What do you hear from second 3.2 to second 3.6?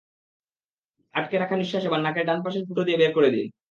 দিন।